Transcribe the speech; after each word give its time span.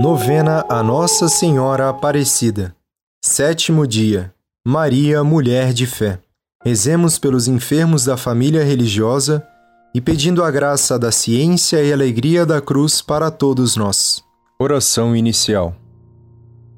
Novena 0.00 0.64
a 0.68 0.82
Nossa 0.82 1.28
Senhora 1.28 1.90
Aparecida. 1.90 2.74
Sétimo 3.22 3.86
dia. 3.86 4.32
Maria, 4.66 5.22
mulher 5.22 5.72
de 5.72 5.86
fé. 5.86 6.18
Rezemos 6.64 7.18
pelos 7.18 7.46
enfermos 7.46 8.04
da 8.04 8.16
família 8.16 8.64
religiosa 8.64 9.46
e 9.94 10.00
pedindo 10.00 10.42
a 10.42 10.50
graça 10.50 10.98
da 10.98 11.12
ciência 11.12 11.82
e 11.82 11.92
alegria 11.92 12.46
da 12.46 12.60
cruz 12.60 13.02
para 13.02 13.30
todos 13.30 13.76
nós. 13.76 14.24
Oração 14.58 15.14
inicial. 15.14 15.76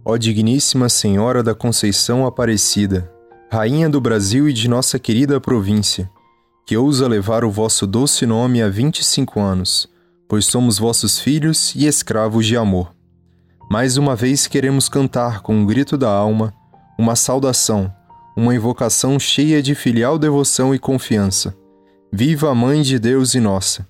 Ó 0.05 0.17
Digníssima 0.17 0.89
Senhora 0.89 1.43
da 1.43 1.55
Conceição 1.55 2.27
Aparecida, 2.27 3.11
Rainha 3.51 3.89
do 3.89 4.01
Brasil 4.01 4.49
e 4.49 4.53
de 4.53 4.69
nossa 4.69 4.99
querida 4.99 5.41
província, 5.41 6.11
que 6.67 6.77
ousa 6.77 7.07
levar 7.07 7.45
o 7.45 7.51
vosso 7.51 7.87
doce 7.87 8.27
nome 8.27 8.61
há 8.61 8.69
25 8.69 9.41
anos, 9.41 9.89
pois 10.29 10.47
somos 10.47 10.79
vossos 10.79 11.19
filhos 11.19 11.75
e 11.77 11.87
escravos 11.87 12.45
de 12.45 12.57
amor. 12.57 12.95
Mais 13.75 13.97
uma 13.97 14.15
vez 14.15 14.47
queremos 14.47 14.89
cantar 14.89 15.41
com 15.41 15.53
um 15.53 15.67
grito 15.67 15.99
da 15.99 16.09
alma 16.09 16.55
uma 16.97 17.17
saudação, 17.17 17.93
uma 18.37 18.55
invocação 18.55 19.19
cheia 19.19 19.61
de 19.61 19.75
filial 19.75 20.17
devoção 20.17 20.73
e 20.73 20.79
confiança. 20.79 21.53
Viva 22.13 22.53
a 22.53 22.55
Mãe 22.55 22.83
de 22.83 23.01
Deus 23.01 23.35
e 23.35 23.41
nossa! 23.41 23.85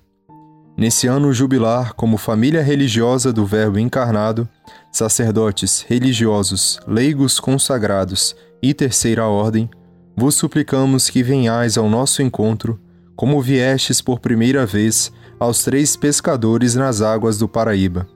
Nesse 0.75 1.05
ano 1.05 1.31
jubilar, 1.31 1.93
como 1.93 2.17
família 2.17 2.63
religiosa 2.63 3.31
do 3.31 3.45
Verbo 3.45 3.77
encarnado, 3.77 4.49
sacerdotes, 4.91 5.85
religiosos, 5.87 6.79
leigos 6.87 7.39
consagrados 7.39 8.35
e 8.63 8.73
terceira 8.73 9.27
ordem, 9.27 9.69
vos 10.17 10.33
suplicamos 10.33 11.11
que 11.11 11.21
venhais 11.21 11.77
ao 11.77 11.87
nosso 11.87 12.23
encontro, 12.23 12.81
como 13.15 13.39
viestes 13.39 14.01
por 14.01 14.19
primeira 14.19 14.65
vez 14.65 15.11
aos 15.39 15.63
três 15.63 15.95
pescadores 15.95 16.73
nas 16.73 17.03
águas 17.03 17.37
do 17.37 17.47
Paraíba 17.47 18.14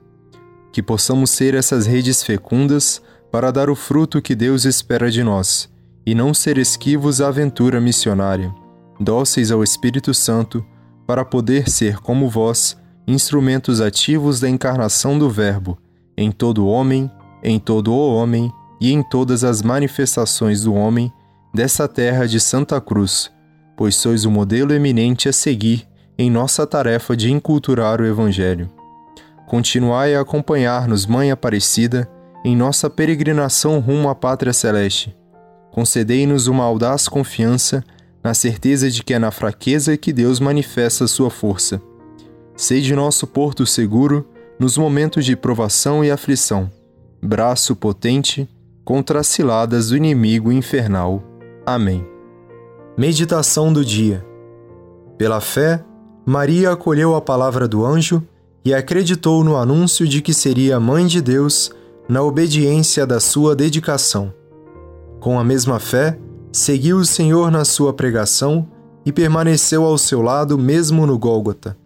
que 0.72 0.82
possamos 0.82 1.30
ser 1.30 1.54
essas 1.54 1.86
redes 1.86 2.22
fecundas 2.22 3.02
para 3.30 3.50
dar 3.50 3.70
o 3.70 3.76
fruto 3.76 4.20
que 4.20 4.34
Deus 4.34 4.64
espera 4.64 5.10
de 5.10 5.22
nós, 5.22 5.68
e 6.04 6.14
não 6.14 6.34
ser 6.34 6.58
esquivos 6.58 7.20
à 7.20 7.28
aventura 7.28 7.80
missionária, 7.80 8.52
dóceis 8.98 9.50
ao 9.50 9.62
Espírito 9.62 10.12
Santo, 10.12 10.64
para 11.06 11.24
poder 11.24 11.68
ser, 11.68 11.98
como 11.98 12.28
vós, 12.28 12.76
instrumentos 13.06 13.80
ativos 13.80 14.40
da 14.40 14.48
encarnação 14.48 15.18
do 15.18 15.28
Verbo, 15.28 15.78
em 16.16 16.30
todo 16.30 16.66
homem, 16.66 17.10
em 17.42 17.58
todo 17.58 17.92
o 17.92 18.14
homem 18.14 18.52
e 18.80 18.92
em 18.92 19.02
todas 19.02 19.42
as 19.44 19.62
manifestações 19.62 20.62
do 20.62 20.74
homem 20.74 21.12
dessa 21.52 21.88
terra 21.88 22.26
de 22.26 22.38
Santa 22.38 22.80
Cruz, 22.80 23.30
pois 23.76 23.96
sois 23.96 24.24
o 24.24 24.30
modelo 24.30 24.72
eminente 24.72 25.28
a 25.28 25.32
seguir 25.32 25.88
em 26.18 26.30
nossa 26.30 26.66
tarefa 26.66 27.16
de 27.16 27.30
inculturar 27.32 28.00
o 28.00 28.06
Evangelho. 28.06 28.70
Continuai 29.50 30.14
a 30.14 30.20
acompanhar-nos, 30.20 31.06
Mãe 31.06 31.32
Aparecida, 31.32 32.08
em 32.44 32.54
nossa 32.54 32.88
peregrinação 32.88 33.80
rumo 33.80 34.08
à 34.08 34.14
Pátria 34.14 34.52
Celeste. 34.52 35.12
Concedei-nos 35.72 36.46
uma 36.46 36.62
audaz 36.62 37.08
confiança 37.08 37.82
na 38.22 38.32
certeza 38.32 38.88
de 38.88 39.02
que 39.02 39.12
é 39.12 39.18
na 39.18 39.32
fraqueza 39.32 39.96
que 39.96 40.12
Deus 40.12 40.38
manifesta 40.38 41.08
sua 41.08 41.30
força. 41.30 41.82
Sede 42.54 42.94
nosso 42.94 43.26
porto 43.26 43.66
seguro 43.66 44.24
nos 44.56 44.78
momentos 44.78 45.24
de 45.24 45.34
provação 45.34 46.04
e 46.04 46.12
aflição, 46.12 46.70
braço 47.20 47.74
potente 47.74 48.48
contra 48.84 49.18
as 49.18 49.26
ciladas 49.26 49.88
do 49.88 49.96
inimigo 49.96 50.52
infernal. 50.52 51.24
Amém. 51.66 52.06
Meditação 52.96 53.72
do 53.72 53.84
dia. 53.84 54.24
Pela 55.18 55.40
fé, 55.40 55.82
Maria 56.24 56.70
acolheu 56.70 57.16
a 57.16 57.20
palavra 57.20 57.66
do 57.66 57.84
anjo 57.84 58.24
e 58.64 58.74
acreditou 58.74 59.42
no 59.42 59.56
anúncio 59.56 60.06
de 60.06 60.20
que 60.20 60.34
seria 60.34 60.78
mãe 60.78 61.06
de 61.06 61.20
Deus 61.20 61.70
na 62.08 62.22
obediência 62.22 63.06
da 63.06 63.20
sua 63.20 63.54
dedicação. 63.54 64.32
Com 65.20 65.38
a 65.38 65.44
mesma 65.44 65.78
fé, 65.78 66.18
seguiu 66.52 66.98
o 66.98 67.04
Senhor 67.04 67.50
na 67.50 67.64
sua 67.64 67.92
pregação 67.92 68.68
e 69.04 69.12
permaneceu 69.12 69.84
ao 69.84 69.96
seu 69.96 70.20
lado 70.20 70.58
mesmo 70.58 71.06
no 71.06 71.18
Gólgota. 71.18 71.76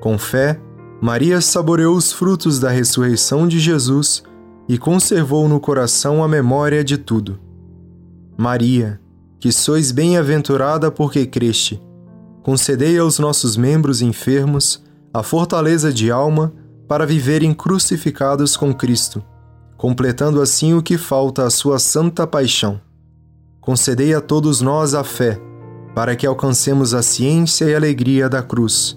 Com 0.00 0.16
fé, 0.18 0.60
Maria 1.00 1.40
saboreou 1.40 1.96
os 1.96 2.12
frutos 2.12 2.58
da 2.58 2.70
ressurreição 2.70 3.48
de 3.48 3.58
Jesus 3.58 4.22
e 4.68 4.76
conservou 4.76 5.48
no 5.48 5.58
coração 5.58 6.22
a 6.22 6.28
memória 6.28 6.84
de 6.84 6.98
tudo. 6.98 7.38
Maria, 8.36 9.00
que 9.40 9.50
sois 9.50 9.90
bem-aventurada 9.90 10.90
porque 10.90 11.26
creste, 11.26 11.80
concedei 12.42 12.98
aos 12.98 13.18
nossos 13.18 13.56
membros 13.56 14.02
enfermos 14.02 14.82
a 15.18 15.22
fortaleza 15.24 15.92
de 15.92 16.12
alma 16.12 16.52
para 16.86 17.04
viverem 17.04 17.52
crucificados 17.52 18.56
com 18.56 18.72
Cristo, 18.72 19.20
completando 19.76 20.40
assim 20.40 20.74
o 20.74 20.82
que 20.82 20.96
falta 20.96 21.44
à 21.44 21.50
sua 21.50 21.80
santa 21.80 22.24
paixão. 22.24 22.80
Concedei 23.60 24.14
a 24.14 24.20
todos 24.20 24.60
nós 24.60 24.94
a 24.94 25.02
fé, 25.02 25.36
para 25.92 26.14
que 26.14 26.24
alcancemos 26.24 26.94
a 26.94 27.02
ciência 27.02 27.64
e 27.64 27.74
alegria 27.74 28.28
da 28.28 28.44
cruz, 28.44 28.96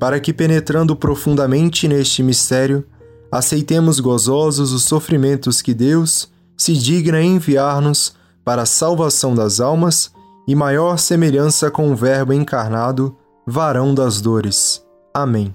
para 0.00 0.18
que, 0.18 0.32
penetrando 0.32 0.96
profundamente 0.96 1.86
neste 1.86 2.20
mistério, 2.20 2.84
aceitemos 3.30 4.00
gozosos 4.00 4.72
os 4.72 4.82
sofrimentos 4.82 5.62
que 5.62 5.72
Deus 5.72 6.32
se 6.56 6.72
digna 6.72 7.22
enviar-nos 7.22 8.12
para 8.44 8.62
a 8.62 8.66
salvação 8.66 9.36
das 9.36 9.60
almas 9.60 10.10
e 10.48 10.54
maior 10.56 10.98
semelhança 10.98 11.70
com 11.70 11.92
o 11.92 11.94
Verbo 11.94 12.32
encarnado, 12.32 13.16
varão 13.46 13.94
das 13.94 14.20
dores. 14.20 14.84
Amém. 15.14 15.54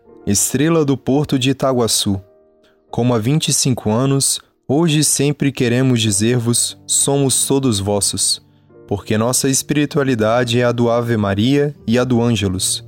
estrela 0.31 0.85
do 0.85 0.97
porto 0.97 1.37
de 1.37 1.51
Itaguaçu. 1.51 2.19
Como 2.89 3.13
há 3.13 3.19
25 3.19 3.91
anos, 3.91 4.39
hoje 4.67 5.03
sempre 5.03 5.51
queremos 5.51 6.01
dizer-vos: 6.01 6.77
somos 6.87 7.45
todos 7.45 7.79
vossos, 7.79 8.41
porque 8.87 9.17
nossa 9.17 9.49
espiritualidade 9.49 10.59
é 10.59 10.63
a 10.63 10.71
do 10.71 10.89
Ave 10.89 11.17
Maria 11.17 11.75
e 11.85 11.99
a 11.99 12.03
do 12.03 12.21
Ângelus, 12.21 12.83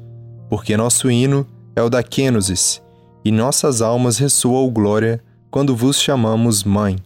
porque 0.49 0.75
nosso 0.77 1.11
hino 1.11 1.45
é 1.75 1.81
o 1.81 1.89
da 1.89 2.01
Quênosis, 2.01 2.81
e 3.23 3.31
nossas 3.31 3.81
almas 3.81 4.17
ressoam 4.17 4.69
glória 4.69 5.21
quando 5.51 5.75
vos 5.75 6.01
chamamos 6.01 6.63
Mãe, 6.63 6.97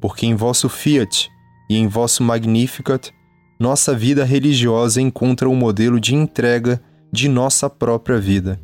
porque 0.00 0.26
em 0.26 0.34
vosso 0.34 0.68
Fiat 0.68 1.30
e 1.70 1.76
em 1.76 1.86
vosso 1.86 2.22
Magnificat 2.22 3.10
nossa 3.58 3.94
vida 3.94 4.24
religiosa 4.24 5.00
encontra 5.00 5.48
o 5.48 5.52
um 5.52 5.56
modelo 5.56 5.98
de 5.98 6.14
entrega 6.14 6.80
de 7.12 7.28
nossa 7.28 7.68
própria 7.68 8.18
vida 8.20 8.60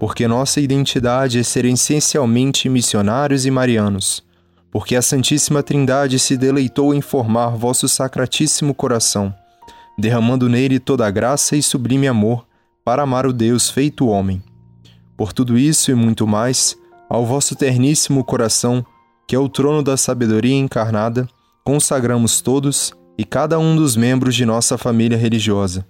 porque 0.00 0.26
nossa 0.26 0.62
identidade 0.62 1.38
é 1.38 1.42
ser 1.42 1.66
essencialmente 1.66 2.70
missionários 2.70 3.44
e 3.44 3.50
marianos, 3.50 4.24
porque 4.70 4.96
a 4.96 5.02
Santíssima 5.02 5.62
Trindade 5.62 6.18
se 6.18 6.38
deleitou 6.38 6.94
em 6.94 7.02
formar 7.02 7.50
vosso 7.50 7.86
sacratíssimo 7.86 8.72
coração, 8.72 9.32
derramando 9.98 10.48
nele 10.48 10.80
toda 10.80 11.06
a 11.06 11.10
graça 11.10 11.54
e 11.54 11.62
sublime 11.62 12.08
amor 12.08 12.46
para 12.82 13.02
amar 13.02 13.26
o 13.26 13.32
Deus 13.32 13.68
feito 13.68 14.06
homem. 14.06 14.42
Por 15.18 15.34
tudo 15.34 15.58
isso 15.58 15.90
e 15.90 15.94
muito 15.94 16.26
mais, 16.26 16.74
ao 17.06 17.26
vosso 17.26 17.54
terníssimo 17.54 18.24
coração, 18.24 18.82
que 19.28 19.36
é 19.36 19.38
o 19.38 19.50
trono 19.50 19.82
da 19.82 19.98
sabedoria 19.98 20.56
encarnada, 20.56 21.28
consagramos 21.62 22.40
todos 22.40 22.94
e 23.18 23.24
cada 23.24 23.58
um 23.58 23.76
dos 23.76 23.96
membros 23.96 24.34
de 24.34 24.46
nossa 24.46 24.78
família 24.78 25.18
religiosa. 25.18 25.86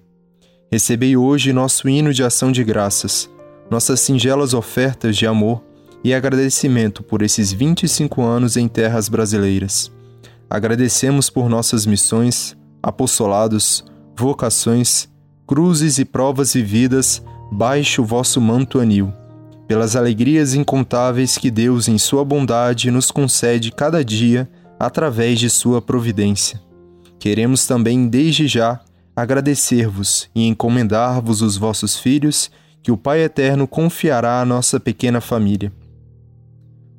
Recebei 0.68 1.16
hoje 1.16 1.52
nosso 1.52 1.88
hino 1.88 2.12
de 2.12 2.24
ação 2.24 2.50
de 2.50 2.64
graças 2.64 3.30
nossas 3.70 4.00
singelas 4.00 4.52
ofertas 4.52 5.16
de 5.16 5.26
amor 5.26 5.62
e 6.02 6.12
agradecimento 6.12 7.02
por 7.02 7.22
esses 7.22 7.52
25 7.52 8.22
anos 8.22 8.56
em 8.56 8.66
terras 8.66 9.08
brasileiras. 9.08 9.92
Agradecemos 10.48 11.30
por 11.30 11.48
nossas 11.48 11.86
missões, 11.86 12.56
apostolados, 12.82 13.84
vocações, 14.16 15.08
cruzes 15.46 15.98
e 15.98 16.04
provas 16.04 16.54
vividas 16.54 17.22
baixo 17.52 18.02
o 18.02 18.04
vosso 18.04 18.40
manto 18.40 18.78
anil, 18.78 19.12
pelas 19.66 19.96
alegrias 19.96 20.54
incontáveis 20.54 21.36
que 21.38 21.50
Deus, 21.50 21.88
em 21.88 21.98
Sua 21.98 22.24
bondade, 22.24 22.90
nos 22.90 23.10
concede 23.10 23.72
cada 23.72 24.04
dia 24.04 24.48
através 24.78 25.38
de 25.38 25.50
Sua 25.50 25.82
providência. 25.82 26.60
Queremos 27.18 27.66
também, 27.66 28.08
desde 28.08 28.48
já, 28.48 28.80
agradecer-vos 29.14 30.30
e 30.34 30.46
encomendar-vos 30.46 31.42
os 31.42 31.56
vossos 31.56 31.96
filhos, 31.96 32.50
que 32.82 32.90
o 32.90 32.96
Pai 32.96 33.20
Eterno 33.20 33.66
confiará 33.66 34.40
à 34.40 34.44
nossa 34.44 34.80
pequena 34.80 35.20
família. 35.20 35.72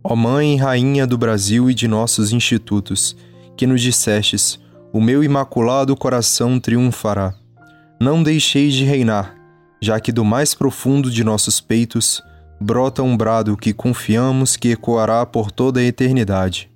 Ó 0.03 0.15
Mãe 0.15 0.55
e 0.55 0.57
Rainha 0.57 1.05
do 1.05 1.17
Brasil 1.17 1.69
e 1.69 1.73
de 1.73 1.87
nossos 1.87 2.31
institutos, 2.31 3.15
que 3.55 3.67
nos 3.67 3.81
dissestes: 3.81 4.59
O 4.91 4.99
meu 4.99 5.23
imaculado 5.23 5.95
coração 5.95 6.59
triunfará. 6.59 7.33
Não 7.99 8.23
deixeis 8.23 8.73
de 8.73 8.83
reinar, 8.83 9.35
já 9.81 9.99
que 9.99 10.11
do 10.11 10.25
mais 10.25 10.55
profundo 10.55 11.11
de 11.11 11.23
nossos 11.23 11.61
peitos 11.61 12.21
brota 12.59 13.01
um 13.01 13.17
brado 13.17 13.57
que 13.57 13.73
confiamos 13.73 14.55
que 14.55 14.71
ecoará 14.71 15.25
por 15.25 15.51
toda 15.51 15.79
a 15.79 15.83
eternidade. 15.83 16.69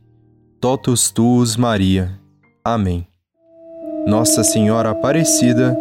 Totus 0.60 1.12
tuus, 1.12 1.56
Maria. 1.56 2.20
Amém. 2.64 3.08
Nossa 4.08 4.44
Senhora 4.44 4.92
Aparecida, 4.92 5.78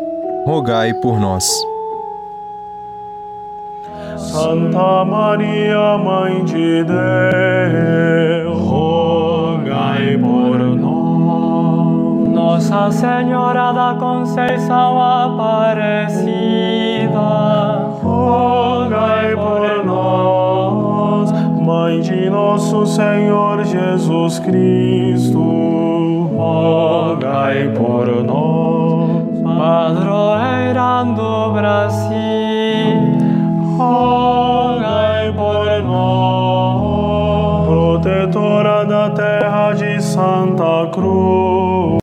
rogai 0.47 0.93
por 0.95 1.19
nós. 1.19 1.47
Santa 4.25 5.05
Maria, 5.05 5.99
Mãe 5.99 6.45
de 6.45 6.83
Deus, 6.85 8.59
rogai 8.67 10.17
por 10.19 10.59
nós. 10.59 12.29
Nossa 12.35 12.91
Senhora 12.91 13.73
da 13.73 13.95
Conceição 13.95 15.01
Aparecida, 15.01 16.29
rogai 18.03 19.37
por 19.37 19.85
nós. 19.85 21.31
Mãe 21.61 22.01
de 22.01 22.31
nosso 22.31 22.87
Senhor 22.87 23.63
Jesus 23.65 24.39
Cristo, 24.39 25.39
rogai 26.35 27.69
por 27.77 28.07
nós. 28.25 28.65
Padroeira 29.59 31.05
do 31.15 31.53
Brasil, 31.53 32.14
rogai 33.77 35.33
por 35.33 35.83
nós. 35.83 37.67
Protetora 37.67 38.85
da 38.85 39.11
terra 39.11 39.73
de 39.73 40.01
Santa 40.01 40.89
Cruz, 40.93 41.84